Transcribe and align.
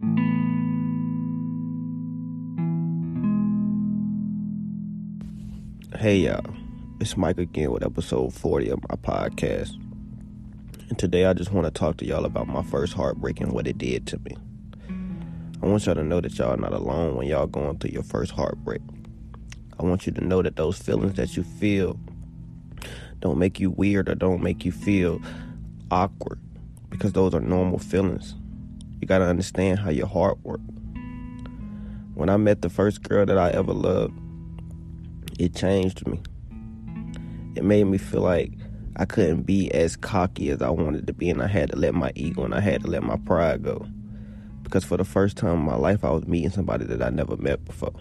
Hey 0.00 0.06
y'all, 6.18 6.44
it's 7.00 7.16
Mike 7.16 7.38
again 7.38 7.72
with 7.72 7.82
episode 7.82 8.32
40 8.32 8.68
of 8.68 8.78
my 8.88 8.94
podcast. 8.94 9.74
And 10.88 10.96
today 10.96 11.24
I 11.24 11.32
just 11.32 11.50
want 11.50 11.66
to 11.66 11.72
talk 11.72 11.96
to 11.96 12.06
y'all 12.06 12.24
about 12.24 12.46
my 12.46 12.62
first 12.62 12.92
heartbreak 12.92 13.40
and 13.40 13.50
what 13.50 13.66
it 13.66 13.76
did 13.76 14.06
to 14.06 14.20
me. 14.20 14.36
I 15.60 15.66
want 15.66 15.84
y'all 15.84 15.96
to 15.96 16.04
know 16.04 16.20
that 16.20 16.38
y'all 16.38 16.54
are 16.54 16.56
not 16.56 16.72
alone 16.72 17.16
when 17.16 17.26
y'all 17.26 17.48
going 17.48 17.78
through 17.78 17.90
your 17.90 18.04
first 18.04 18.30
heartbreak. 18.30 18.82
I 19.80 19.82
want 19.82 20.06
you 20.06 20.12
to 20.12 20.24
know 20.24 20.42
that 20.42 20.54
those 20.54 20.78
feelings 20.78 21.14
that 21.14 21.36
you 21.36 21.42
feel 21.42 21.98
don't 23.18 23.38
make 23.38 23.58
you 23.58 23.70
weird 23.72 24.08
or 24.08 24.14
don't 24.14 24.44
make 24.44 24.64
you 24.64 24.70
feel 24.70 25.20
awkward 25.90 26.38
because 26.88 27.14
those 27.14 27.34
are 27.34 27.40
normal 27.40 27.80
feelings. 27.80 28.36
You 29.00 29.06
got 29.06 29.18
to 29.18 29.24
understand 29.24 29.78
how 29.78 29.90
your 29.90 30.06
heart 30.06 30.38
works. 30.42 30.62
When 32.14 32.28
I 32.28 32.36
met 32.36 32.62
the 32.62 32.68
first 32.68 33.02
girl 33.02 33.24
that 33.26 33.38
I 33.38 33.50
ever 33.50 33.72
loved, 33.72 34.18
it 35.38 35.54
changed 35.54 36.06
me. 36.06 36.20
It 37.54 37.64
made 37.64 37.84
me 37.84 37.98
feel 37.98 38.22
like 38.22 38.52
I 38.96 39.04
couldn't 39.04 39.42
be 39.42 39.72
as 39.72 39.94
cocky 39.94 40.50
as 40.50 40.60
I 40.60 40.70
wanted 40.70 41.06
to 41.06 41.12
be, 41.12 41.30
and 41.30 41.40
I 41.40 41.46
had 41.46 41.70
to 41.70 41.76
let 41.76 41.94
my 41.94 42.10
ego 42.16 42.44
and 42.44 42.54
I 42.54 42.60
had 42.60 42.82
to 42.82 42.88
let 42.88 43.04
my 43.04 43.16
pride 43.16 43.62
go. 43.62 43.86
Because 44.64 44.84
for 44.84 44.96
the 44.96 45.04
first 45.04 45.36
time 45.36 45.54
in 45.54 45.64
my 45.64 45.76
life, 45.76 46.04
I 46.04 46.10
was 46.10 46.26
meeting 46.26 46.50
somebody 46.50 46.84
that 46.86 47.02
I 47.02 47.10
never 47.10 47.36
met 47.36 47.64
before. 47.64 47.94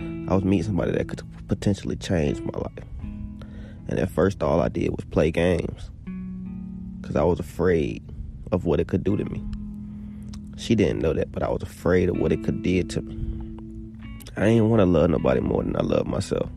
I 0.00 0.34
was 0.34 0.42
meeting 0.42 0.64
somebody 0.64 0.92
that 0.92 1.08
could 1.08 1.22
potentially 1.46 1.96
change 1.96 2.40
my 2.40 2.58
life. 2.58 2.84
And 3.88 3.98
at 3.98 4.10
first, 4.10 4.42
all 4.42 4.60
I 4.60 4.68
did 4.68 4.90
was 4.90 5.04
play 5.04 5.30
games 5.30 5.90
because 7.00 7.14
I 7.14 7.22
was 7.22 7.38
afraid 7.38 8.02
of 8.50 8.64
what 8.64 8.80
it 8.80 8.88
could 8.88 9.04
do 9.04 9.16
to 9.16 9.24
me. 9.24 9.42
She 10.56 10.74
didn't 10.74 11.00
know 11.00 11.12
that, 11.12 11.32
but 11.32 11.42
I 11.42 11.48
was 11.48 11.62
afraid 11.62 12.08
of 12.08 12.18
what 12.18 12.32
it 12.32 12.42
could 12.42 12.62
did 12.62 12.90
to 12.90 13.02
me. 13.02 13.14
I 14.36 14.46
didn't 14.46 14.68
want 14.68 14.80
to 14.80 14.86
love 14.86 15.10
nobody 15.10 15.40
more 15.40 15.62
than 15.62 15.76
I 15.76 15.82
love 15.82 16.06
myself. 16.06 16.50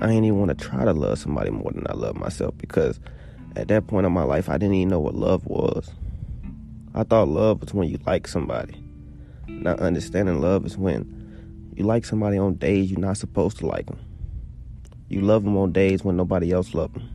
I 0.00 0.06
didn't 0.06 0.24
even 0.24 0.38
want 0.38 0.56
to 0.56 0.64
try 0.64 0.84
to 0.84 0.92
love 0.92 1.18
somebody 1.18 1.50
more 1.50 1.70
than 1.72 1.86
I 1.88 1.92
love 1.92 2.16
myself 2.16 2.54
because 2.56 2.98
at 3.56 3.68
that 3.68 3.86
point 3.86 4.06
in 4.06 4.12
my 4.12 4.22
life, 4.22 4.48
I 4.48 4.56
didn't 4.56 4.74
even 4.74 4.88
know 4.88 5.00
what 5.00 5.14
love 5.14 5.44
was. 5.46 5.90
I 6.94 7.02
thought 7.04 7.28
love 7.28 7.60
was 7.60 7.74
when 7.74 7.88
you 7.88 7.98
like 8.06 8.26
somebody. 8.26 8.82
Not 9.46 9.80
understanding 9.80 10.40
love 10.40 10.64
is 10.64 10.76
when 10.76 11.72
you 11.76 11.84
like 11.84 12.04
somebody 12.04 12.38
on 12.38 12.54
days 12.54 12.90
you're 12.90 13.00
not 13.00 13.16
supposed 13.16 13.58
to 13.58 13.66
like 13.66 13.86
them. 13.86 13.98
You 15.08 15.20
love 15.20 15.44
them 15.44 15.56
on 15.56 15.72
days 15.72 16.04
when 16.04 16.16
nobody 16.16 16.52
else 16.52 16.74
loves 16.74 16.94
them. 16.94 17.08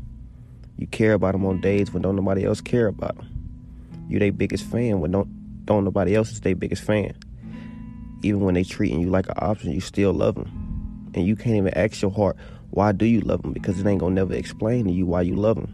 You 0.77 0.87
care 0.87 1.13
about 1.13 1.31
them 1.31 1.45
on 1.45 1.61
days 1.61 1.91
when 1.91 2.03
don't 2.03 2.15
nobody 2.15 2.45
else 2.45 2.61
care 2.61 2.87
about 2.87 3.15
them. 3.15 3.29
You 4.09 4.19
their 4.19 4.31
biggest 4.31 4.65
fan 4.65 4.99
when 4.99 5.11
don't 5.11 5.44
don't 5.65 5.83
nobody 5.83 6.15
else 6.15 6.31
is 6.31 6.41
their 6.41 6.55
biggest 6.55 6.83
fan. 6.83 7.13
Even 8.23 8.41
when 8.41 8.53
they 8.55 8.63
treating 8.63 9.01
you 9.01 9.09
like 9.09 9.27
an 9.27 9.35
option, 9.37 9.71
you 9.71 9.81
still 9.81 10.13
love 10.13 10.35
them. 10.35 11.11
And 11.13 11.25
you 11.25 11.35
can't 11.35 11.55
even 11.55 11.73
ask 11.73 12.01
your 12.01 12.11
heart, 12.11 12.37
why 12.71 12.91
do 12.91 13.05
you 13.05 13.21
love 13.21 13.41
them? 13.41 13.53
Because 13.53 13.79
it 13.79 13.85
ain't 13.85 13.99
gonna 13.99 14.15
never 14.15 14.33
explain 14.33 14.85
to 14.85 14.91
you 14.91 15.05
why 15.05 15.21
you 15.21 15.35
love 15.35 15.57
them. 15.57 15.73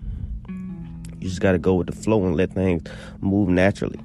You 1.19 1.29
just 1.29 1.41
gotta 1.41 1.59
go 1.59 1.75
with 1.75 1.87
the 1.87 1.93
flow 1.93 2.25
and 2.25 2.35
let 2.35 2.53
things 2.53 2.83
move 3.19 3.49
naturally. 3.49 3.99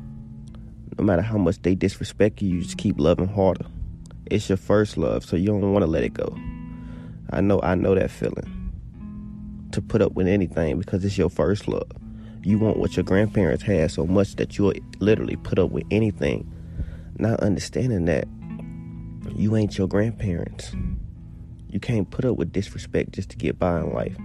No 0.98 1.04
matter 1.04 1.22
how 1.22 1.38
much 1.38 1.60
they 1.62 1.74
disrespect 1.74 2.40
you, 2.40 2.48
you 2.48 2.62
just 2.62 2.78
keep 2.78 2.98
loving 2.98 3.28
harder. 3.28 3.66
It's 4.30 4.48
your 4.48 4.56
first 4.56 4.96
love, 4.96 5.24
so 5.24 5.36
you 5.36 5.46
don't 5.46 5.72
want 5.72 5.82
to 5.82 5.90
let 5.90 6.02
it 6.02 6.14
go. 6.14 6.36
I 7.30 7.40
know, 7.40 7.60
I 7.62 7.74
know 7.74 7.94
that 7.94 8.10
feeling. 8.10 8.52
To 9.72 9.82
put 9.82 10.00
up 10.00 10.12
with 10.12 10.26
anything 10.26 10.78
because 10.78 11.04
it's 11.04 11.18
your 11.18 11.28
first 11.28 11.68
love. 11.68 11.90
You 12.46 12.60
want 12.60 12.76
what 12.76 12.96
your 12.96 13.02
grandparents 13.02 13.64
had 13.64 13.90
so 13.90 14.06
much 14.06 14.36
that 14.36 14.56
you'll 14.56 14.72
literally 15.00 15.34
put 15.34 15.58
up 15.58 15.72
with 15.72 15.82
anything, 15.90 16.48
not 17.18 17.40
understanding 17.40 18.04
that 18.04 18.28
you 19.34 19.56
ain't 19.56 19.76
your 19.76 19.88
grandparents. 19.88 20.70
You 21.68 21.80
can't 21.80 22.08
put 22.08 22.24
up 22.24 22.36
with 22.36 22.52
disrespect 22.52 23.10
just 23.10 23.30
to 23.30 23.36
get 23.36 23.58
by 23.58 23.80
in 23.80 23.92
life. 23.92 24.16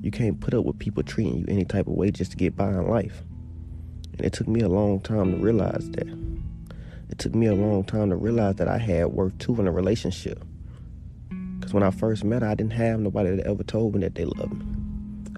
You 0.00 0.10
can't 0.10 0.40
put 0.40 0.54
up 0.54 0.64
with 0.64 0.78
people 0.78 1.02
treating 1.02 1.36
you 1.36 1.44
any 1.46 1.66
type 1.66 1.86
of 1.86 1.92
way 1.92 2.10
just 2.10 2.30
to 2.30 2.38
get 2.38 2.56
by 2.56 2.70
in 2.70 2.88
life. 2.88 3.22
And 4.16 4.22
it 4.24 4.32
took 4.32 4.48
me 4.48 4.62
a 4.62 4.68
long 4.70 5.00
time 5.00 5.32
to 5.32 5.36
realize 5.36 5.90
that. 5.90 6.08
It 7.10 7.18
took 7.18 7.34
me 7.34 7.44
a 7.44 7.54
long 7.54 7.84
time 7.84 8.08
to 8.08 8.16
realize 8.16 8.54
that 8.54 8.68
I 8.68 8.78
had 8.78 9.08
worth 9.08 9.36
too 9.36 9.60
in 9.60 9.66
a 9.66 9.70
relationship. 9.70 10.42
Because 11.58 11.74
when 11.74 11.82
I 11.82 11.90
first 11.90 12.24
met 12.24 12.40
her, 12.40 12.48
I 12.48 12.54
didn't 12.54 12.72
have 12.72 13.00
nobody 13.00 13.36
that 13.36 13.46
ever 13.46 13.64
told 13.64 13.96
me 13.96 14.00
that 14.00 14.14
they 14.14 14.24
loved 14.24 14.54
me. 14.54 14.73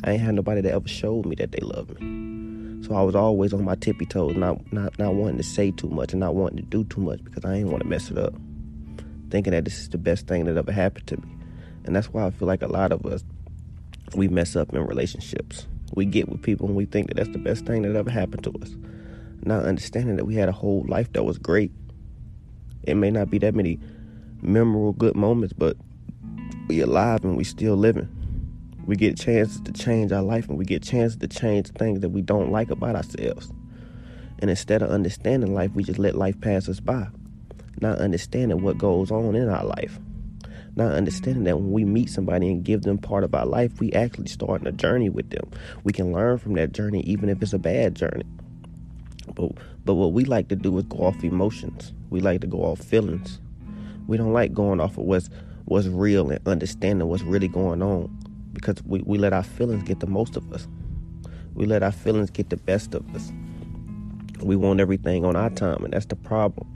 I 0.04 0.12
ain't 0.12 0.20
had 0.20 0.34
nobody 0.34 0.60
that 0.60 0.72
ever 0.72 0.88
showed 0.88 1.26
me 1.26 1.34
that 1.36 1.52
they 1.52 1.60
loved 1.60 2.00
me. 2.00 2.84
So 2.86 2.94
I 2.94 3.02
was 3.02 3.14
always 3.14 3.52
on 3.52 3.64
my 3.64 3.74
tippy 3.74 4.06
toes, 4.06 4.36
not 4.36 4.72
not 4.72 4.98
not 4.98 5.14
wanting 5.14 5.38
to 5.38 5.42
say 5.42 5.70
too 5.70 5.88
much 5.88 6.12
and 6.12 6.20
not 6.20 6.34
wanting 6.34 6.58
to 6.58 6.62
do 6.62 6.84
too 6.84 7.00
much 7.00 7.24
because 7.24 7.44
I 7.44 7.54
ain't 7.54 7.68
want 7.68 7.82
to 7.82 7.88
mess 7.88 8.10
it 8.10 8.18
up. 8.18 8.34
Thinking 9.30 9.52
that 9.52 9.64
this 9.64 9.78
is 9.78 9.88
the 9.88 9.98
best 9.98 10.26
thing 10.28 10.44
that 10.44 10.56
ever 10.56 10.70
happened 10.70 11.06
to 11.08 11.16
me. 11.16 11.28
And 11.84 11.96
that's 11.96 12.12
why 12.12 12.26
I 12.26 12.30
feel 12.30 12.46
like 12.46 12.62
a 12.62 12.68
lot 12.68 12.92
of 12.92 13.04
us 13.06 13.24
we 14.14 14.28
mess 14.28 14.54
up 14.54 14.72
in 14.72 14.86
relationships. 14.86 15.66
We 15.94 16.04
get 16.04 16.28
with 16.28 16.42
people 16.42 16.66
and 16.66 16.76
we 16.76 16.84
think 16.84 17.08
that 17.08 17.16
that's 17.16 17.30
the 17.30 17.38
best 17.38 17.66
thing 17.66 17.82
that 17.82 17.96
ever 17.96 18.10
happened 18.10 18.44
to 18.44 18.52
us. 18.62 18.76
Not 19.42 19.64
understanding 19.64 20.16
that 20.16 20.24
we 20.24 20.34
had 20.34 20.48
a 20.48 20.52
whole 20.52 20.84
life 20.88 21.12
that 21.12 21.24
was 21.24 21.38
great. 21.38 21.72
It 22.84 22.94
may 22.94 23.10
not 23.10 23.30
be 23.30 23.38
that 23.38 23.54
many 23.54 23.80
memorable 24.42 24.92
good 24.92 25.16
moments, 25.16 25.54
but 25.54 25.76
we 26.68 26.80
alive 26.80 27.24
and 27.24 27.36
we 27.36 27.44
still 27.44 27.76
living. 27.76 28.08
We 28.86 28.94
get 28.94 29.18
chances 29.18 29.60
to 29.62 29.72
change 29.72 30.12
our 30.12 30.22
life 30.22 30.48
and 30.48 30.56
we 30.56 30.64
get 30.64 30.82
chances 30.82 31.18
to 31.18 31.26
change 31.26 31.68
things 31.70 32.00
that 32.00 32.10
we 32.10 32.22
don't 32.22 32.52
like 32.52 32.70
about 32.70 32.94
ourselves. 32.94 33.52
And 34.38 34.48
instead 34.48 34.80
of 34.80 34.90
understanding 34.90 35.54
life, 35.54 35.72
we 35.74 35.82
just 35.82 35.98
let 35.98 36.14
life 36.14 36.40
pass 36.40 36.68
us 36.68 36.78
by. 36.78 37.08
Not 37.80 37.98
understanding 37.98 38.62
what 38.62 38.78
goes 38.78 39.10
on 39.10 39.34
in 39.34 39.48
our 39.48 39.64
life. 39.64 39.98
Not 40.76 40.92
understanding 40.92 41.44
that 41.44 41.56
when 41.56 41.72
we 41.72 41.84
meet 41.84 42.10
somebody 42.10 42.48
and 42.48 42.62
give 42.62 42.82
them 42.82 42.98
part 42.98 43.24
of 43.24 43.34
our 43.34 43.46
life, 43.46 43.80
we 43.80 43.92
actually 43.92 44.28
starting 44.28 44.68
a 44.68 44.72
journey 44.72 45.08
with 45.08 45.30
them. 45.30 45.50
We 45.82 45.92
can 45.92 46.12
learn 46.12 46.38
from 46.38 46.54
that 46.54 46.72
journey 46.72 47.00
even 47.00 47.28
if 47.28 47.42
it's 47.42 47.54
a 47.54 47.58
bad 47.58 47.96
journey. 47.96 48.26
But 49.34 49.52
but 49.84 49.94
what 49.94 50.12
we 50.12 50.24
like 50.24 50.48
to 50.48 50.56
do 50.56 50.76
is 50.78 50.84
go 50.84 50.98
off 50.98 51.24
emotions. 51.24 51.92
We 52.10 52.20
like 52.20 52.40
to 52.42 52.46
go 52.46 52.58
off 52.58 52.78
feelings. 52.80 53.40
We 54.06 54.16
don't 54.16 54.32
like 54.32 54.52
going 54.52 54.80
off 54.80 54.98
of 54.98 55.04
what's 55.04 55.28
what's 55.64 55.88
real 55.88 56.30
and 56.30 56.46
understanding 56.46 57.08
what's 57.08 57.24
really 57.24 57.48
going 57.48 57.82
on 57.82 58.25
because 58.56 58.82
we, 58.84 59.02
we 59.02 59.18
let 59.18 59.32
our 59.32 59.42
feelings 59.42 59.82
get 59.84 60.00
the 60.00 60.06
most 60.06 60.36
of 60.36 60.52
us. 60.52 60.66
We 61.54 61.66
let 61.66 61.82
our 61.82 61.92
feelings 61.92 62.30
get 62.30 62.50
the 62.50 62.56
best 62.56 62.94
of 62.94 63.14
us. 63.14 63.30
We 64.42 64.56
want 64.56 64.80
everything 64.80 65.24
on 65.24 65.36
our 65.36 65.50
time, 65.50 65.84
and 65.84 65.92
that's 65.92 66.06
the 66.06 66.16
problem. 66.16 66.74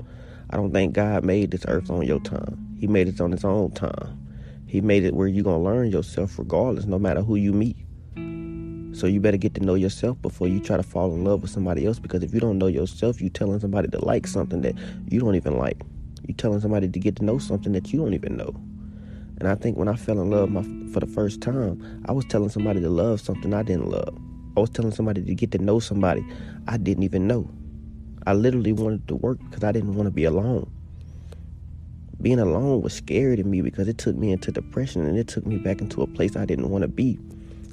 I 0.51 0.57
don't 0.57 0.73
think 0.73 0.95
God 0.95 1.25
made 1.25 1.51
this 1.51 1.65
earth 1.69 1.91
on 1.91 2.07
your 2.07 2.21
time. 2.21 2.77
He 2.79 2.87
made 2.87 3.09
it 3.09 3.21
on 3.21 3.33
his 3.33 3.45
own 3.45 3.73
time. 3.73 4.17
He 4.67 4.81
made 4.81 5.05
it 5.05 5.15
where 5.15 5.27
you're 5.27 5.45
going 5.45 5.63
to 5.63 5.71
learn 5.71 5.91
yourself 5.91 6.39
regardless, 6.39 6.85
no 6.85 6.99
matter 6.99 7.23
who 7.23 7.37
you 7.37 7.53
meet. 7.53 7.77
So 8.93 9.07
you 9.07 9.21
better 9.21 9.37
get 9.37 9.55
to 9.55 9.61
know 9.61 9.75
yourself 9.75 10.21
before 10.21 10.49
you 10.49 10.61
try 10.61 10.77
to 10.77 10.83
fall 10.83 11.15
in 11.15 11.25
love 11.25 11.43
with 11.43 11.51
somebody 11.51 11.87
else. 11.87 11.99
Because 11.99 12.23
if 12.23 12.35
you 12.35 12.41
don't 12.41 12.59
know 12.59 12.67
yourself, 12.67 13.21
you're 13.21 13.31
telling 13.31 13.61
somebody 13.61 13.89
to 13.89 14.05
like 14.05 14.27
something 14.27 14.63
that 14.63 14.75
you 15.09 15.21
don't 15.21 15.37
even 15.37 15.57
like. 15.57 15.81
You're 16.27 16.37
telling 16.37 16.61
somebody 16.61 16.89
to 16.89 16.99
get 16.99 17.17
to 17.17 17.25
know 17.25 17.39
something 17.39 17.73
that 17.73 17.93
you 17.93 18.01
don't 18.01 18.15
even 18.15 18.37
know. 18.37 18.55
And 19.41 19.49
I 19.49 19.55
think 19.55 19.79
when 19.79 19.89
I 19.89 19.97
fell 19.97 20.21
in 20.21 20.31
love 20.31 20.51
my, 20.51 20.63
for 20.93 21.01
the 21.01 21.07
first 21.07 21.41
time, 21.41 22.03
I 22.07 22.13
was 22.13 22.27
telling 22.27 22.51
somebody 22.51 22.81
to 22.81 22.91
love 22.91 23.21
something 23.21 23.55
I 23.55 23.63
didn't 23.63 23.89
love. 23.89 24.17
I 24.57 24.61
was 24.61 24.71
telling 24.71 24.93
somebody 24.93 25.23
to 25.23 25.35
get 25.35 25.51
to 25.53 25.59
know 25.59 25.81
somebody 25.81 26.25
I 26.69 26.77
didn't 26.77 27.05
even 27.05 27.27
know. 27.27 27.51
I 28.27 28.35
literally 28.35 28.73
wanted 28.73 29.09
to 29.09 29.17
work 29.17 29.39
because 29.49 29.65
I 29.65 29.73
didn't 29.73 29.95
want 29.95 30.07
to 30.07 30.11
be 30.11 30.25
alone. 30.25 30.71
Being 32.21 32.39
alone 32.39 32.83
was 32.83 32.93
scary 32.93 33.37
to 33.37 33.45
me 33.45 33.63
because 33.63 33.89
it 33.89 33.97
took 33.97 34.15
me 34.15 34.31
into 34.31 34.53
depression 34.53 35.07
and 35.07 35.17
it 35.17 35.27
took 35.27 35.47
me 35.47 35.57
back 35.57 35.81
into 35.81 36.03
a 36.03 36.07
place 36.07 36.37
I 36.37 36.45
didn't 36.45 36.69
want 36.69 36.83
to 36.83 36.89
be. 36.89 37.19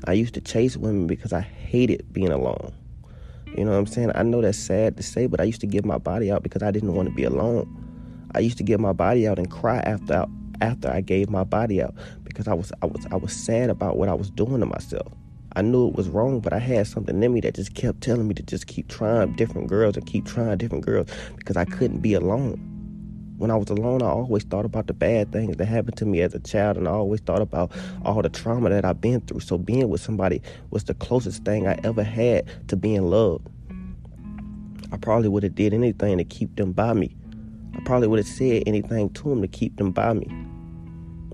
I 0.05 0.13
used 0.13 0.35
to 0.35 0.41
chase 0.41 0.77
women 0.77 1.05
because 1.05 1.33
I 1.33 1.41
hated 1.41 2.13
being 2.13 2.31
alone. 2.31 2.73
You 3.57 3.65
know 3.65 3.71
what 3.71 3.77
I'm 3.77 3.87
saying? 3.87 4.11
I 4.15 4.23
know 4.23 4.41
that's 4.41 4.57
sad 4.57 4.95
to 4.97 5.03
say, 5.03 5.27
but 5.27 5.41
I 5.41 5.43
used 5.43 5.61
to 5.61 5.67
give 5.67 5.83
my 5.83 5.97
body 5.97 6.31
out 6.31 6.43
because 6.43 6.63
I 6.63 6.71
didn't 6.71 6.93
want 6.93 7.09
to 7.09 7.15
be 7.15 7.25
alone. 7.25 7.67
I 8.35 8.39
used 8.39 8.57
to 8.59 8.63
give 8.63 8.79
my 8.79 8.93
body 8.93 9.27
out 9.27 9.37
and 9.37 9.51
cry 9.51 9.79
after 9.79 10.25
after 10.61 10.89
I 10.89 11.01
gave 11.01 11.29
my 11.29 11.43
body 11.43 11.81
out 11.81 11.93
because 12.23 12.47
I 12.47 12.53
was 12.53 12.71
I 12.81 12.85
was 12.85 13.05
I 13.11 13.15
was 13.15 13.33
sad 13.33 13.69
about 13.69 13.97
what 13.97 14.09
I 14.09 14.13
was 14.13 14.29
doing 14.29 14.59
to 14.59 14.65
myself. 14.65 15.11
I 15.55 15.61
knew 15.61 15.87
it 15.87 15.95
was 15.95 16.07
wrong, 16.07 16.39
but 16.39 16.53
I 16.53 16.59
had 16.59 16.85
something 16.85 17.23
in 17.23 17.33
me 17.33 17.41
that 17.41 17.55
just 17.55 17.73
kept 17.73 18.01
telling 18.01 18.27
me 18.27 18.35
to 18.35 18.43
just 18.43 18.67
keep 18.67 18.89
trying 18.89 19.33
different 19.33 19.67
girls 19.67 19.97
and 19.97 20.05
keep 20.05 20.25
trying 20.25 20.57
different 20.57 20.85
girls 20.85 21.09
because 21.35 21.57
I 21.57 21.65
couldn't 21.65 21.99
be 21.99 22.13
alone. 22.13 22.61
When 23.37 23.49
I 23.51 23.55
was 23.55 23.69
alone, 23.69 24.01
I 24.01 24.07
always 24.07 24.43
thought 24.43 24.65
about 24.65 24.87
the 24.87 24.93
bad 24.93 25.31
things 25.31 25.57
that 25.57 25.65
happened 25.65 25.97
to 25.97 26.05
me 26.05 26.21
as 26.21 26.33
a 26.33 26.39
child, 26.39 26.77
and 26.77 26.87
I 26.87 26.91
always 26.91 27.21
thought 27.21 27.41
about 27.41 27.71
all 28.03 28.21
the 28.21 28.29
trauma 28.29 28.69
that 28.69 28.85
I've 28.85 29.01
been 29.01 29.21
through. 29.21 29.41
So 29.41 29.57
being 29.57 29.89
with 29.89 30.01
somebody 30.01 30.41
was 30.69 30.83
the 30.83 30.93
closest 30.95 31.43
thing 31.43 31.67
I 31.67 31.79
ever 31.83 32.03
had 32.03 32.45
to 32.69 32.75
being 32.75 33.09
loved. 33.09 33.47
I 34.91 34.97
probably 34.97 35.29
would 35.29 35.43
have 35.43 35.55
did 35.55 35.73
anything 35.73 36.17
to 36.17 36.23
keep 36.23 36.55
them 36.55 36.71
by 36.71 36.93
me. 36.93 37.15
I 37.75 37.79
probably 37.81 38.07
would 38.07 38.19
have 38.19 38.27
said 38.27 38.63
anything 38.65 39.09
to 39.11 39.29
them 39.29 39.41
to 39.41 39.47
keep 39.47 39.77
them 39.77 39.91
by 39.91 40.13
me. 40.13 40.29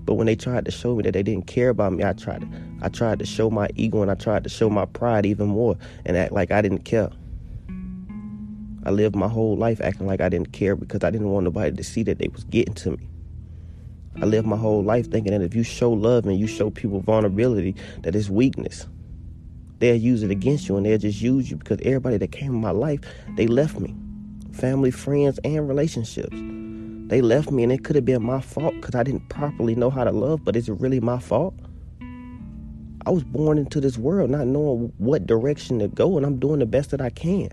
But 0.04 0.14
when 0.14 0.26
they 0.26 0.36
tried 0.36 0.66
to 0.66 0.70
show 0.70 0.94
me 0.94 1.02
that 1.04 1.12
they 1.12 1.22
didn't 1.22 1.46
care 1.46 1.70
about 1.70 1.92
me, 1.92 2.04
I 2.04 2.12
tried 2.12 2.42
to, 2.42 2.48
I 2.82 2.88
tried 2.88 3.18
to 3.20 3.26
show 3.26 3.50
my 3.50 3.68
ego 3.74 4.02
and 4.02 4.10
I 4.10 4.14
tried 4.14 4.44
to 4.44 4.50
show 4.50 4.68
my 4.68 4.84
pride 4.84 5.24
even 5.24 5.48
more 5.48 5.76
and 6.04 6.16
act 6.16 6.32
like 6.32 6.50
I 6.50 6.60
didn't 6.60 6.84
care. 6.84 7.10
I 8.86 8.90
lived 8.90 9.16
my 9.16 9.28
whole 9.28 9.56
life 9.56 9.80
acting 9.80 10.06
like 10.06 10.20
I 10.20 10.28
didn't 10.28 10.52
care 10.52 10.76
because 10.76 11.02
I 11.04 11.10
didn't 11.10 11.30
want 11.30 11.44
nobody 11.44 11.74
to 11.74 11.84
see 11.84 12.02
that 12.02 12.18
they 12.18 12.28
was 12.28 12.44
getting 12.44 12.74
to 12.74 12.90
me. 12.90 13.08
I 14.20 14.26
lived 14.26 14.46
my 14.46 14.56
whole 14.56 14.82
life 14.82 15.10
thinking 15.10 15.32
that 15.32 15.42
if 15.42 15.54
you 15.54 15.62
show 15.62 15.90
love 15.90 16.26
and 16.26 16.38
you 16.38 16.46
show 16.46 16.70
people 16.70 17.00
vulnerability, 17.00 17.74
that 18.02 18.14
it's 18.14 18.28
weakness. 18.28 18.86
They'll 19.78 19.96
use 19.96 20.22
it 20.22 20.30
against 20.30 20.68
you 20.68 20.76
and 20.76 20.86
they'll 20.86 20.98
just 20.98 21.20
use 21.20 21.50
you 21.50 21.56
because 21.56 21.80
everybody 21.82 22.18
that 22.18 22.30
came 22.30 22.54
in 22.54 22.60
my 22.60 22.70
life, 22.70 23.00
they 23.36 23.46
left 23.46 23.80
me. 23.80 23.94
Family, 24.52 24.90
friends, 24.90 25.40
and 25.44 25.66
relationships. 25.66 26.36
They 27.06 27.20
left 27.20 27.50
me 27.50 27.62
and 27.62 27.72
it 27.72 27.84
could 27.84 27.96
have 27.96 28.04
been 28.04 28.22
my 28.22 28.40
fault 28.40 28.74
because 28.74 28.94
I 28.94 29.02
didn't 29.02 29.28
properly 29.28 29.74
know 29.74 29.90
how 29.90 30.04
to 30.04 30.10
love, 30.10 30.44
but 30.44 30.56
is 30.56 30.68
it 30.68 30.74
really 30.74 31.00
my 31.00 31.18
fault? 31.18 31.54
I 33.06 33.10
was 33.10 33.22
born 33.22 33.58
into 33.58 33.80
this 33.80 33.98
world 33.98 34.30
not 34.30 34.46
knowing 34.46 34.92
what 34.96 35.26
direction 35.26 35.78
to 35.80 35.88
go 35.88 36.16
and 36.16 36.24
I'm 36.24 36.38
doing 36.38 36.60
the 36.60 36.66
best 36.66 36.90
that 36.90 37.02
I 37.02 37.10
can. 37.10 37.50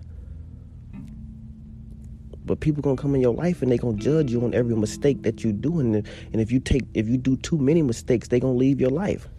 But 2.46 2.62
people 2.62 2.82
gonna 2.82 2.96
come 2.96 3.14
in 3.14 3.22
your 3.22 3.34
life 3.34 3.62
and 3.62 3.72
they 3.72 3.78
gonna 3.78 3.98
judge 3.98 4.32
you 4.32 4.44
on 4.44 4.54
every 4.54 4.76
mistake 4.76 5.24
that 5.24 5.44
you 5.44 5.54
do, 5.54 5.80
and 5.80 5.96
and 5.96 6.42
if 6.42 6.52
you 6.52 6.60
take 6.60 6.84
if 6.94 7.08
you 7.08 7.18
do 7.18 7.38
too 7.38 7.58
many 7.58 7.82
mistakes, 7.82 8.30
they 8.30 8.40
gonna 8.40 8.54
leave 8.54 8.82
your 8.82 8.90
life. 8.90 9.30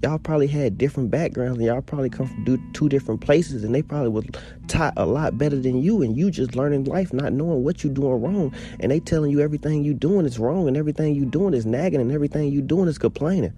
Y'all 0.00 0.18
probably 0.18 0.46
had 0.46 0.78
different 0.78 1.10
backgrounds, 1.10 1.58
and 1.58 1.66
y'all 1.66 1.82
probably 1.82 2.08
come 2.08 2.26
from 2.26 2.72
two 2.72 2.88
different 2.88 3.20
places, 3.20 3.64
and 3.64 3.74
they 3.74 3.82
probably 3.82 4.10
was 4.10 4.24
taught 4.68 4.92
a 4.96 5.04
lot 5.04 5.36
better 5.36 5.56
than 5.56 5.82
you, 5.82 6.02
and 6.02 6.16
you 6.16 6.30
just 6.30 6.54
learning 6.54 6.84
life, 6.84 7.12
not 7.12 7.32
knowing 7.32 7.64
what 7.64 7.82
you 7.82 7.90
doing 7.90 8.22
wrong, 8.22 8.54
and 8.78 8.92
they 8.92 9.00
telling 9.00 9.32
you 9.32 9.40
everything 9.40 9.82
you 9.82 9.92
doing 9.92 10.24
is 10.24 10.38
wrong, 10.38 10.68
and 10.68 10.76
everything 10.76 11.16
you 11.16 11.24
doing 11.24 11.52
is 11.52 11.66
nagging, 11.66 12.00
and 12.00 12.12
everything 12.12 12.52
you 12.52 12.62
doing 12.62 12.88
is 12.88 12.96
complaining. 12.96 13.52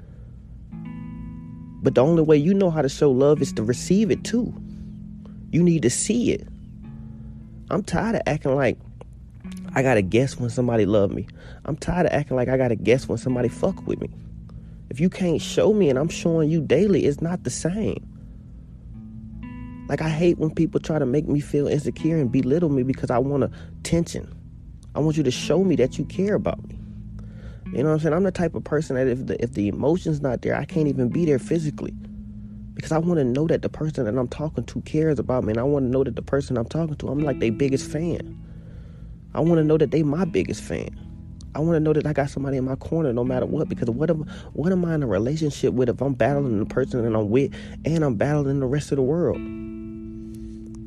But 1.82 1.94
the 1.94 2.02
only 2.02 2.22
way 2.22 2.38
you 2.38 2.54
know 2.54 2.70
how 2.70 2.80
to 2.80 2.88
show 2.88 3.10
love 3.10 3.42
is 3.42 3.52
to 3.54 3.62
receive 3.62 4.10
it 4.10 4.24
too. 4.24 4.54
You 5.50 5.62
need 5.62 5.82
to 5.82 5.90
see 5.90 6.32
it. 6.32 6.48
I'm 7.70 7.82
tired 7.82 8.16
of 8.16 8.22
acting 8.26 8.54
like 8.54 8.78
I 9.74 9.82
gotta 9.82 10.02
guess 10.02 10.38
when 10.38 10.48
somebody 10.48 10.86
love 10.86 11.10
me. 11.10 11.26
I'm 11.66 11.76
tired 11.76 12.06
of 12.06 12.12
acting 12.12 12.36
like 12.36 12.48
I 12.48 12.56
gotta 12.56 12.76
guess 12.76 13.08
when 13.08 13.18
somebody 13.18 13.48
fuck 13.48 13.86
with 13.86 14.00
me. 14.00 14.10
If 14.90 15.00
you 15.00 15.08
can't 15.08 15.40
show 15.40 15.72
me 15.72 15.88
and 15.88 15.98
I'm 15.98 16.08
showing 16.08 16.50
you 16.50 16.60
daily, 16.60 17.06
it's 17.06 17.20
not 17.20 17.44
the 17.44 17.50
same. 17.50 18.06
Like 19.88 20.02
I 20.02 20.08
hate 20.08 20.38
when 20.38 20.54
people 20.54 20.80
try 20.80 20.98
to 20.98 21.06
make 21.06 21.26
me 21.26 21.40
feel 21.40 21.66
insecure 21.66 22.16
and 22.16 22.30
belittle 22.30 22.68
me 22.68 22.82
because 22.82 23.10
I 23.10 23.18
want 23.18 23.44
attention. 23.44 24.32
I 24.94 25.00
want 25.00 25.16
you 25.16 25.22
to 25.22 25.30
show 25.30 25.64
me 25.64 25.76
that 25.76 25.98
you 25.98 26.04
care 26.04 26.34
about 26.34 26.66
me. 26.68 26.78
You 27.66 27.84
know 27.84 27.90
what 27.90 27.94
I'm 27.94 28.00
saying? 28.00 28.14
I'm 28.14 28.24
the 28.24 28.32
type 28.32 28.54
of 28.56 28.64
person 28.64 28.96
that 28.96 29.06
if 29.06 29.26
the 29.26 29.42
if 29.42 29.52
the 29.52 29.68
emotion's 29.68 30.20
not 30.20 30.42
there, 30.42 30.56
I 30.56 30.64
can't 30.64 30.88
even 30.88 31.08
be 31.08 31.24
there 31.24 31.38
physically 31.38 31.94
because 32.74 32.90
I 32.90 32.98
want 32.98 33.18
to 33.18 33.24
know 33.24 33.46
that 33.46 33.62
the 33.62 33.68
person 33.68 34.06
that 34.06 34.18
I'm 34.18 34.26
talking 34.26 34.64
to 34.64 34.80
cares 34.82 35.18
about 35.18 35.44
me, 35.44 35.52
and 35.52 35.60
I 35.60 35.62
want 35.62 35.84
to 35.84 35.90
know 35.90 36.02
that 36.02 36.16
the 36.16 36.22
person 36.22 36.56
I'm 36.56 36.66
talking 36.66 36.96
to, 36.96 37.08
I'm 37.08 37.20
like 37.20 37.38
their 37.38 37.52
biggest 37.52 37.90
fan. 37.90 38.36
I 39.34 39.40
want 39.40 39.58
to 39.58 39.64
know 39.64 39.78
that 39.78 39.92
they 39.92 40.02
my 40.02 40.24
biggest 40.24 40.62
fan. 40.62 40.96
I 41.54 41.58
want 41.58 41.74
to 41.74 41.80
know 41.80 41.92
that 41.92 42.06
I 42.06 42.12
got 42.12 42.30
somebody 42.30 42.56
in 42.56 42.64
my 42.64 42.76
corner 42.76 43.12
no 43.12 43.24
matter 43.24 43.46
what. 43.46 43.68
Because 43.68 43.90
what 43.90 44.10
am 44.10 44.26
what 44.52 44.72
am 44.72 44.84
I 44.84 44.94
in 44.94 45.02
a 45.02 45.06
relationship 45.06 45.74
with 45.74 45.88
if 45.88 46.00
I'm 46.00 46.14
battling 46.14 46.58
the 46.58 46.66
person 46.66 47.02
that 47.02 47.18
I'm 47.18 47.30
with 47.30 47.52
and 47.84 48.04
I'm 48.04 48.14
battling 48.14 48.60
the 48.60 48.66
rest 48.66 48.92
of 48.92 48.96
the 48.96 49.02
world? 49.02 49.38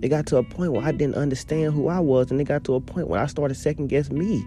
It 0.03 0.09
got 0.09 0.25
to 0.27 0.37
a 0.37 0.43
point 0.43 0.73
where 0.73 0.83
I 0.83 0.91
didn't 0.91 1.15
understand 1.15 1.73
who 1.73 1.87
I 1.87 1.99
was, 1.99 2.29
and 2.29 2.39
it 2.41 2.43
got 2.43 2.65
to 2.65 2.75
a 2.75 2.81
point 2.81 3.07
where 3.07 3.21
I 3.21 3.25
started 3.25 3.55
second 3.55 3.87
guess 3.87 4.09
me. 4.09 4.45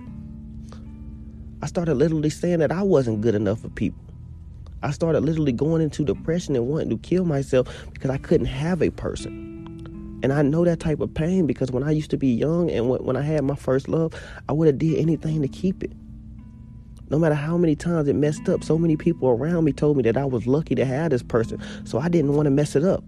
I 1.62 1.66
started 1.66 1.94
literally 1.94 2.28
saying 2.28 2.58
that 2.58 2.70
I 2.70 2.82
wasn't 2.82 3.22
good 3.22 3.34
enough 3.34 3.60
for 3.60 3.70
people. 3.70 4.02
I 4.82 4.90
started 4.90 5.24
literally 5.24 5.52
going 5.52 5.80
into 5.80 6.04
depression 6.04 6.54
and 6.56 6.66
wanting 6.66 6.90
to 6.90 6.98
kill 6.98 7.24
myself 7.24 7.86
because 7.92 8.10
I 8.10 8.18
couldn't 8.18 8.46
have 8.46 8.82
a 8.82 8.90
person. 8.90 10.20
And 10.22 10.32
I 10.32 10.42
know 10.42 10.64
that 10.64 10.80
type 10.80 11.00
of 11.00 11.14
pain 11.14 11.46
because 11.46 11.70
when 11.70 11.82
I 11.82 11.90
used 11.90 12.10
to 12.10 12.16
be 12.16 12.28
young 12.28 12.70
and 12.70 12.88
when 12.88 13.16
I 13.16 13.22
had 13.22 13.42
my 13.44 13.54
first 13.54 13.88
love, 13.88 14.12
I 14.48 14.52
would 14.52 14.66
have 14.66 14.78
did 14.78 14.98
anything 14.98 15.40
to 15.42 15.48
keep 15.48 15.82
it. 15.82 15.92
No 17.08 17.18
matter 17.18 17.34
how 17.36 17.56
many 17.56 17.76
times 17.76 18.08
it 18.08 18.16
messed 18.16 18.48
up, 18.48 18.64
so 18.64 18.76
many 18.76 18.96
people 18.96 19.28
around 19.28 19.64
me 19.64 19.72
told 19.72 19.96
me 19.96 20.02
that 20.04 20.16
I 20.16 20.24
was 20.24 20.46
lucky 20.46 20.74
to 20.74 20.84
have 20.84 21.10
this 21.10 21.22
person. 21.22 21.60
So 21.84 21.98
I 21.98 22.08
didn't 22.08 22.34
want 22.34 22.46
to 22.46 22.50
mess 22.50 22.74
it 22.74 22.82
up. 22.82 23.04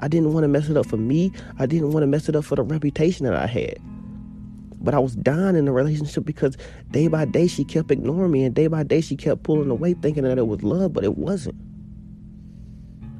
I 0.00 0.08
didn't 0.08 0.32
want 0.32 0.44
to 0.44 0.48
mess 0.48 0.68
it 0.68 0.76
up 0.76 0.86
for 0.86 0.96
me. 0.96 1.32
I 1.58 1.66
didn't 1.66 1.92
want 1.92 2.02
to 2.02 2.06
mess 2.06 2.28
it 2.28 2.34
up 2.34 2.44
for 2.44 2.56
the 2.56 2.62
reputation 2.62 3.26
that 3.26 3.36
I 3.36 3.46
had. 3.46 3.76
But 4.80 4.94
I 4.94 4.98
was 4.98 5.14
dying 5.14 5.54
in 5.54 5.66
the 5.66 5.72
relationship 5.72 6.24
because 6.24 6.56
day 6.90 7.08
by 7.08 7.24
day 7.24 7.46
she 7.46 7.62
kept 7.62 7.90
ignoring 7.90 8.32
me, 8.32 8.42
and 8.44 8.54
day 8.54 8.66
by 8.66 8.82
day 8.82 9.00
she 9.00 9.16
kept 9.16 9.42
pulling 9.44 9.70
away, 9.70 9.94
thinking 9.94 10.24
that 10.24 10.38
it 10.38 10.46
was 10.46 10.62
love, 10.62 10.92
but 10.92 11.04
it 11.04 11.16
wasn't. 11.18 11.54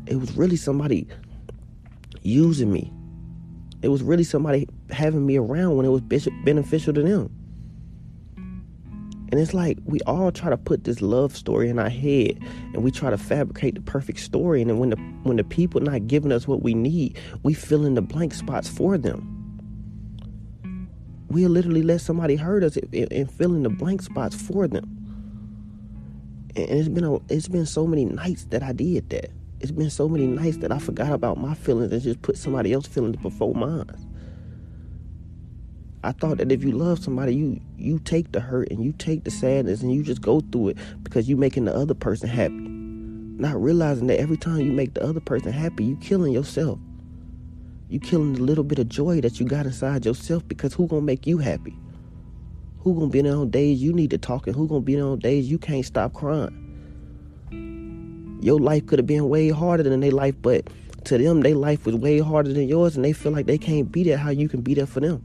It 0.06 0.16
was 0.16 0.36
really 0.36 0.56
somebody 0.56 1.06
using 2.22 2.72
me. 2.72 2.92
It 3.82 3.88
was 3.88 4.02
really 4.02 4.24
somebody 4.24 4.68
having 4.90 5.24
me 5.26 5.36
around 5.36 5.76
when 5.76 5.86
it 5.86 5.90
was 5.90 6.00
beneficial 6.44 6.94
to 6.94 7.02
them. 7.02 7.30
And 9.32 9.40
it's 9.40 9.52
like 9.54 9.78
we 9.84 9.98
all 10.02 10.30
try 10.30 10.50
to 10.50 10.56
put 10.56 10.84
this 10.84 11.02
love 11.02 11.34
story 11.36 11.68
in 11.68 11.80
our 11.80 11.88
head 11.88 12.38
and 12.74 12.84
we 12.84 12.92
try 12.92 13.10
to 13.10 13.18
fabricate 13.18 13.74
the 13.74 13.80
perfect 13.80 14.20
story. 14.20 14.60
And 14.60 14.70
then 14.70 14.78
when 14.78 14.90
the 14.90 14.96
when 15.24 15.38
the 15.38 15.44
people 15.44 15.80
not 15.80 16.06
giving 16.06 16.30
us 16.30 16.46
what 16.46 16.62
we 16.62 16.74
need, 16.74 17.18
we 17.42 17.54
fill 17.54 17.84
in 17.84 17.94
the 17.94 18.02
blank 18.02 18.34
spots 18.34 18.68
for 18.68 18.96
them 18.96 19.42
we'll 21.32 21.50
literally 21.50 21.82
let 21.82 22.00
somebody 22.00 22.36
hurt 22.36 22.62
us 22.62 22.76
and 22.92 23.30
fill 23.32 23.54
in 23.54 23.62
the 23.62 23.70
blank 23.70 24.02
spots 24.02 24.36
for 24.36 24.68
them. 24.68 24.84
And 26.54 26.68
it's 26.68 26.88
been 26.88 27.04
a, 27.04 27.16
it's 27.32 27.48
been 27.48 27.66
so 27.66 27.86
many 27.86 28.04
nights 28.04 28.44
that 28.50 28.62
I 28.62 28.72
did 28.72 29.08
that. 29.10 29.30
It's 29.60 29.70
been 29.70 29.90
so 29.90 30.08
many 30.08 30.26
nights 30.26 30.58
that 30.58 30.72
I 30.72 30.78
forgot 30.78 31.12
about 31.12 31.38
my 31.38 31.54
feelings 31.54 31.92
and 31.92 32.02
just 32.02 32.20
put 32.20 32.36
somebody 32.36 32.72
else's 32.72 32.92
feelings 32.92 33.16
before 33.16 33.54
mine. 33.54 33.86
I 36.04 36.12
thought 36.12 36.38
that 36.38 36.50
if 36.50 36.64
you 36.64 36.72
love 36.72 36.98
somebody, 36.98 37.34
you 37.34 37.60
you 37.76 38.00
take 38.00 38.32
the 38.32 38.40
hurt 38.40 38.70
and 38.70 38.82
you 38.84 38.92
take 38.92 39.22
the 39.22 39.30
sadness 39.30 39.82
and 39.82 39.92
you 39.92 40.02
just 40.02 40.20
go 40.20 40.40
through 40.40 40.70
it 40.70 40.78
because 41.04 41.28
you're 41.28 41.38
making 41.38 41.66
the 41.66 41.74
other 41.74 41.94
person 41.94 42.28
happy. 42.28 42.54
Not 42.54 43.60
realizing 43.60 44.08
that 44.08 44.18
every 44.18 44.36
time 44.36 44.60
you 44.60 44.72
make 44.72 44.94
the 44.94 45.04
other 45.04 45.20
person 45.20 45.52
happy, 45.52 45.84
you 45.84 45.96
killing 45.96 46.32
yourself. 46.32 46.78
You 47.88 48.00
killing 48.00 48.32
the 48.32 48.42
little 48.42 48.64
bit 48.64 48.80
of 48.80 48.88
joy 48.88 49.20
that 49.20 49.38
you 49.38 49.46
got 49.46 49.66
inside 49.66 50.04
yourself 50.04 50.46
because 50.48 50.74
who 50.74 50.88
gonna 50.88 51.02
make 51.02 51.26
you 51.26 51.38
happy? 51.38 51.76
Who 52.78 52.94
gonna 52.94 53.06
be 53.06 53.22
there 53.22 53.36
on 53.36 53.50
days 53.50 53.80
you 53.80 53.92
need 53.92 54.10
to 54.10 54.18
talk 54.18 54.48
and 54.48 54.56
who 54.56 54.66
gonna 54.66 54.80
be 54.80 54.96
there 54.96 55.04
on 55.04 55.20
days 55.20 55.48
you 55.48 55.58
can't 55.58 55.84
stop 55.84 56.14
crying? 56.14 56.58
Your 58.42 58.58
life 58.58 58.86
could 58.86 58.98
have 58.98 59.06
been 59.06 59.28
way 59.28 59.50
harder 59.50 59.84
than 59.84 60.00
their 60.00 60.10
life, 60.10 60.34
but 60.42 60.68
to 61.04 61.16
them, 61.18 61.42
their 61.42 61.54
life 61.54 61.86
was 61.86 61.94
way 61.94 62.18
harder 62.18 62.52
than 62.52 62.66
yours, 62.66 62.96
and 62.96 63.04
they 63.04 63.12
feel 63.12 63.30
like 63.30 63.46
they 63.46 63.58
can't 63.58 63.92
be 63.92 64.02
there 64.02 64.16
how 64.16 64.30
you 64.30 64.48
can 64.48 64.62
be 64.62 64.74
there 64.74 64.86
for 64.86 64.98
them. 64.98 65.22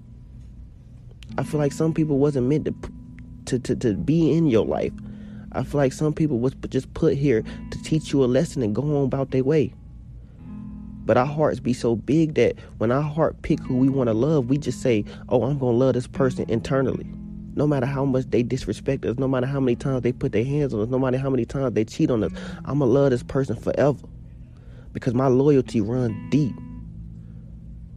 I 1.38 1.44
feel 1.44 1.60
like 1.60 1.72
some 1.72 1.94
people 1.94 2.18
wasn't 2.18 2.48
meant 2.48 2.66
to 2.66 2.74
to, 3.46 3.60
to, 3.60 3.76
to 3.78 3.94
be 3.94 4.32
in 4.32 4.48
your 4.48 4.66
life. 4.66 4.92
I 5.54 5.64
feel 5.64 5.80
like 5.80 5.94
some 5.94 6.14
people 6.14 6.40
was 6.40 6.54
just 6.70 6.94
put 6.94 7.16
here 7.16 7.44
to 7.72 7.84
teach 7.84 8.12
you 8.12 8.24
a 8.24 8.28
lesson 8.28 8.62
and 8.62 8.76
go 8.76 8.82
on 8.82 9.06
about 9.06 9.32
their 9.32 9.44
way. 9.44 9.74
But 11.06 11.16
our 11.16 11.26
hearts 11.26 11.62
be 11.62 11.72
so 11.72 11.96
big 11.96 12.36
that 12.36 12.56
when 12.80 12.92
our 12.92 13.02
heart 13.02 13.42
pick 13.42 13.60
who 13.62 13.78
we 13.78 13.88
want 13.88 14.10
to 14.10 14.14
love, 14.14 14.50
we 14.50 14.58
just 14.58 14.82
say, 14.82 15.06
"Oh, 15.30 15.44
I'm 15.44 15.58
gonna 15.58 15.78
love 15.78 15.94
this 15.94 16.08
person 16.08 16.46
internally." 16.50 17.08
No 17.56 17.66
matter 17.66 17.86
how 17.86 18.04
much 18.04 18.30
they 18.30 18.44
disrespect 18.44 19.06
us, 19.06 19.18
no 19.18 19.28
matter 19.28 19.48
how 19.48 19.62
many 19.62 19.76
times 19.78 20.02
they 20.02 20.12
put 20.12 20.34
their 20.34 20.44
hands 20.44 20.74
on 20.74 20.82
us, 20.82 20.90
no 20.90 21.00
matter 21.00 21.18
how 21.18 21.30
many 21.30 21.46
times 21.46 21.74
they 21.74 21.86
cheat 21.86 22.12
on 22.12 22.24
us, 22.24 22.32
I'm 22.66 22.80
gonna 22.80 22.92
love 22.92 23.12
this 23.12 23.24
person 23.24 23.56
forever 23.56 24.06
because 24.92 25.14
my 25.14 25.28
loyalty 25.28 25.80
runs 25.80 26.14
deep. 26.30 26.54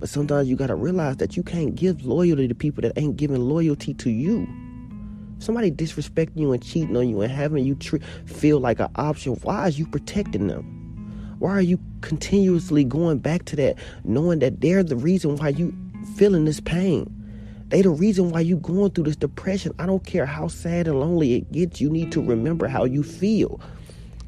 But 0.00 0.08
sometimes 0.08 0.48
you 0.48 0.56
gotta 0.56 0.74
realize 0.74 1.18
that 1.18 1.36
you 1.36 1.42
can't 1.42 1.74
give 1.74 2.04
loyalty 2.04 2.48
to 2.48 2.54
people 2.54 2.82
that 2.82 2.92
ain't 2.96 3.16
giving 3.16 3.40
loyalty 3.40 3.94
to 3.94 4.10
you. 4.10 4.48
Somebody 5.38 5.70
disrespecting 5.70 6.38
you 6.40 6.52
and 6.52 6.62
cheating 6.62 6.96
on 6.96 7.08
you 7.08 7.20
and 7.20 7.30
having 7.30 7.64
you 7.64 7.76
feel 8.26 8.58
like 8.60 8.80
an 8.80 8.88
option. 8.96 9.34
Why 9.42 9.68
is 9.68 9.78
you 9.78 9.86
protecting 9.86 10.48
them? 10.48 11.36
Why 11.38 11.52
are 11.52 11.62
you 11.62 11.78
continuously 12.00 12.84
going 12.84 13.18
back 13.18 13.44
to 13.46 13.56
that, 13.56 13.76
knowing 14.04 14.40
that 14.40 14.60
they're 14.60 14.82
the 14.82 14.96
reason 14.96 15.36
why 15.36 15.48
you 15.48 15.74
feeling 16.16 16.44
this 16.44 16.60
pain? 16.60 17.14
They 17.68 17.82
the 17.82 17.90
reason 17.90 18.30
why 18.30 18.40
you 18.40 18.56
going 18.56 18.90
through 18.90 19.04
this 19.04 19.16
depression. 19.16 19.72
I 19.78 19.86
don't 19.86 20.04
care 20.04 20.26
how 20.26 20.48
sad 20.48 20.88
and 20.88 20.98
lonely 20.98 21.34
it 21.34 21.52
gets. 21.52 21.80
You 21.80 21.88
need 21.88 22.10
to 22.12 22.22
remember 22.22 22.66
how 22.66 22.84
you 22.84 23.02
feel. 23.02 23.60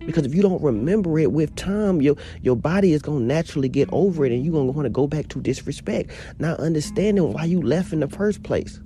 Because 0.06 0.26
if 0.26 0.34
you 0.34 0.42
don't 0.42 0.62
remember 0.62 1.18
it 1.18 1.32
with 1.32 1.54
time, 1.54 2.02
your 2.02 2.16
your 2.42 2.56
body 2.56 2.92
is 2.92 3.02
gonna 3.02 3.20
naturally 3.20 3.68
get 3.68 3.88
over 3.92 4.24
it 4.24 4.32
and 4.32 4.44
you're 4.44 4.54
gonna 4.54 4.72
want 4.72 4.86
to 4.86 4.90
go 4.90 5.06
back 5.06 5.28
to 5.28 5.40
disrespect. 5.40 6.10
Not 6.38 6.58
understanding 6.60 7.32
why 7.32 7.44
you 7.44 7.62
left 7.62 7.92
in 7.92 8.00
the 8.00 8.08
first 8.08 8.42
place. 8.42 8.80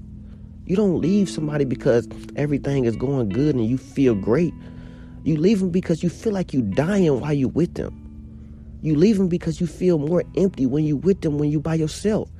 You 0.66 0.74
don't 0.76 1.00
leave 1.00 1.30
somebody 1.30 1.64
because 1.64 2.08
everything 2.34 2.84
is 2.84 2.96
going 2.96 3.28
good 3.28 3.54
and 3.54 3.66
you 3.66 3.78
feel 3.78 4.14
great. 4.14 4.52
You 5.22 5.36
leave 5.36 5.60
them 5.60 5.70
because 5.70 6.02
you 6.02 6.08
feel 6.08 6.32
like 6.32 6.52
you 6.52 6.62
dying 6.62 7.20
while 7.20 7.32
you 7.32 7.48
with 7.48 7.74
them. 7.74 8.02
You 8.82 8.94
leave 8.94 9.16
them 9.16 9.28
because 9.28 9.60
you 9.60 9.66
feel 9.66 9.98
more 9.98 10.22
empty 10.36 10.66
when 10.66 10.84
you 10.84 10.96
with 10.96 11.22
them 11.22 11.38
when 11.38 11.50
you 11.50 11.60
by 11.60 11.74
yourself. 11.74 12.30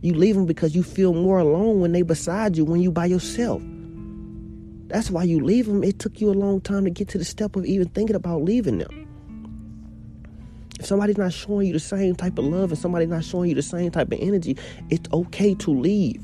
You 0.00 0.14
leave 0.14 0.34
them 0.34 0.46
because 0.46 0.74
you 0.74 0.82
feel 0.82 1.12
more 1.12 1.38
alone 1.38 1.80
when 1.80 1.92
they 1.92 2.02
beside 2.02 2.56
you 2.56 2.64
when 2.64 2.80
you 2.80 2.90
by 2.90 3.06
yourself. 3.06 3.62
That's 4.88 5.10
why 5.10 5.24
you 5.24 5.40
leave 5.40 5.66
them. 5.66 5.82
It 5.82 5.98
took 5.98 6.20
you 6.20 6.30
a 6.30 6.32
long 6.32 6.60
time 6.60 6.84
to 6.84 6.90
get 6.90 7.08
to 7.08 7.18
the 7.18 7.24
step 7.24 7.56
of 7.56 7.64
even 7.64 7.88
thinking 7.88 8.16
about 8.16 8.42
leaving 8.42 8.78
them. 8.78 9.02
If 10.78 10.86
somebody's 10.86 11.18
not 11.18 11.32
showing 11.32 11.66
you 11.66 11.72
the 11.72 11.80
same 11.80 12.14
type 12.14 12.38
of 12.38 12.44
love 12.44 12.70
and 12.70 12.78
somebody's 12.78 13.08
not 13.08 13.24
showing 13.24 13.48
you 13.48 13.54
the 13.54 13.62
same 13.62 13.90
type 13.90 14.12
of 14.12 14.18
energy, 14.20 14.56
it's 14.90 15.10
okay 15.12 15.54
to 15.54 15.70
leave. 15.70 16.22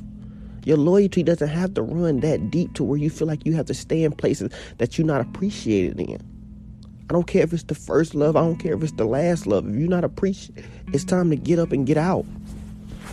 Your 0.65 0.77
loyalty 0.77 1.23
doesn't 1.23 1.49
have 1.49 1.75
to 1.75 1.83
run 1.83 2.21
that 2.21 2.51
deep 2.51 2.75
to 2.75 2.85
where 2.85 2.99
you 2.99 3.11
feel 3.11 3.27
like 3.27 3.45
you 3.45 3.55
have 3.55 3.67
to 3.67 3.75
stay 3.75 4.05
in 4.05 4.13
places 4.13 4.53
that 4.79 4.97
you're 4.97 5.07
not 5.07 5.21
appreciated 5.21 5.99
in. 5.99 6.21
I 7.11 7.13
don't 7.13 7.27
care 7.27 7.43
if 7.43 7.53
it's 7.53 7.65
the 7.65 7.75
first 7.75 8.15
love, 8.15 8.37
I 8.37 8.41
don't 8.41 8.57
care 8.57 8.75
if 8.75 8.83
it's 8.83 8.93
the 8.93 9.05
last 9.05 9.47
love. 9.47 9.69
If 9.69 9.75
you're 9.75 9.89
not 9.89 10.05
appreciated, 10.05 10.65
it's 10.93 11.05
time 11.05 11.31
to 11.31 11.37
get 11.37 11.59
up 11.59 11.73
and 11.73 11.87
get 11.87 11.97
out. 11.97 12.25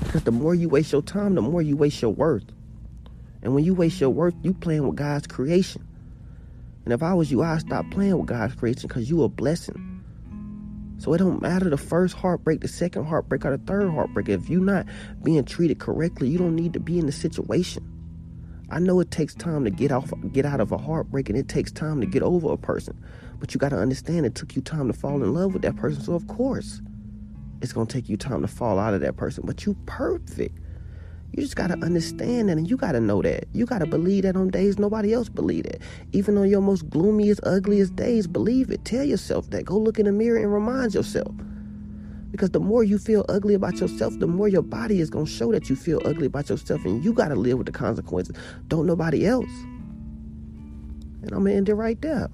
Because 0.03 0.24
the 0.24 0.32
more 0.32 0.53
you 0.53 0.70
waste 0.70 0.91
your 0.91 1.01
time, 1.01 1.36
the 1.36 1.41
more 1.41 1.62
you 1.62 1.75
waste 1.75 2.01
your 2.01 2.12
worth. 2.12 2.44
And 3.41 3.53
when 3.55 3.63
you 3.63 3.74
waste 3.74 4.01
your 4.01 4.10
worth, 4.10 4.36
you 4.43 4.53
playing 4.53 4.88
with 4.88 4.96
God's 4.96 5.27
creation. 5.27 5.88
And 6.86 6.93
if 6.93 7.03
I 7.03 7.13
was 7.13 7.31
you, 7.31 7.41
I'd 7.41 7.62
stop 7.62 7.89
playing 7.91 8.17
with 8.17 8.27
God's 8.27 8.55
creation 8.55 8.88
because 8.88 9.10
you 9.10 9.24
a 9.24 9.29
blessing. 9.29 10.03
So 10.98 11.13
it 11.13 11.19
don't 11.19 11.41
matter 11.41 11.69
the 11.69 11.77
first 11.77 12.15
heartbreak, 12.15 12.60
the 12.60 12.67
second 12.67 13.05
heartbreak, 13.05 13.46
or 13.46 13.55
the 13.55 13.63
third 13.63 13.89
heartbreak. 13.91 14.27
If 14.27 14.50
you're 14.50 14.62
not 14.62 14.86
being 15.24 15.46
treated 15.46 15.79
correctly, 15.79 16.27
you 16.27 16.38
don't 16.38 16.55
need 16.55 16.74
to 16.74 16.79
be 16.79 17.00
in 17.00 17.05
the 17.05 17.12
situation. 17.12 17.86
I 18.69 18.79
know 18.79 19.00
it 19.00 19.10
takes 19.10 19.34
time 19.34 19.63
to 19.63 19.72
get 19.72 19.91
off, 19.91 20.12
get 20.31 20.46
out 20.46 20.60
of 20.60 20.72
a 20.72 20.77
heartbreak, 20.77 21.29
and 21.29 21.38
it 21.38 21.48
takes 21.48 21.72
time 21.72 22.01
to 22.01 22.05
get 22.05 22.22
over 22.22 22.51
a 22.51 22.58
person. 22.58 23.01
But 23.39 23.53
you 23.53 23.60
got 23.60 23.69
to 23.69 23.79
understand 23.79 24.25
it 24.25 24.36
took 24.36 24.55
you 24.55 24.62
time 24.62 24.88
to 24.88 24.93
fall 24.93 25.24
in 25.24 25.34
love 25.34 25.53
with 25.53 25.62
that 25.62 25.77
person. 25.77 26.01
So 26.01 26.13
of 26.13 26.27
course, 26.27 26.81
it's 27.62 27.74
gonna 27.74 27.88
take 27.88 28.10
you 28.10 28.17
time 28.17 28.41
to 28.41 28.48
fall 28.48 28.77
out 28.77 28.93
of 28.93 29.01
that 29.01 29.15
person. 29.15 29.43
But 29.46 29.65
you 29.65 29.75
perfect. 29.86 30.58
You 31.32 31.44
just 31.44 31.56
gotta 31.56 31.76
understand 31.76 32.50
that 32.50 32.58
and 32.58 32.70
you 32.70 32.76
gotta 32.76 33.00
know 33.00 33.22
that. 33.22 33.46
You 33.54 33.66
gotta 33.66 33.86
believe 33.86 34.24
that 34.24 34.36
on 34.36 34.50
days 34.50 34.80
nobody 34.80 35.14
else 35.14 35.30
believe 35.30 35.66
it. 35.66 35.82
Even 36.12 36.38
on 36.38 36.50
your 36.50 36.62
most 36.62 36.90
gloomiest, 36.90 37.40
ugliest 37.44 37.96
days, 37.96 38.28
believe 38.28 38.72
it. 38.72 38.84
Tell 38.84 39.04
yourself 39.04 39.50
that. 39.52 39.66
Go 39.66 39.78
look 39.78 40.00
in 40.00 40.06
the 40.06 40.12
mirror 40.12 40.38
and 40.38 40.52
remind 40.52 40.94
yourself. 40.94 41.34
Because 42.32 42.52
the 42.52 42.60
more 42.60 42.84
you 42.84 42.98
feel 42.98 43.26
ugly 43.30 43.54
about 43.54 43.80
yourself, 43.80 44.18
the 44.20 44.28
more 44.28 44.48
your 44.48 44.62
body 44.62 45.00
is 45.00 45.10
gonna 45.10 45.26
show 45.26 45.52
that 45.52 45.70
you 45.70 45.76
feel 45.76 46.02
ugly 46.06 46.28
about 46.28 46.50
yourself, 46.50 46.84
and 46.86 47.04
you 47.04 47.14
gotta 47.14 47.36
live 47.36 47.58
with 47.58 47.66
the 47.66 47.72
consequences. 47.74 48.36
Don't 48.68 48.86
nobody 48.86 49.26
else. 49.26 49.50
And 51.22 51.32
I'm 51.32 51.44
gonna 51.44 51.52
end 51.52 51.70
it 51.70 51.76
right 51.76 52.00
there. 52.02 52.30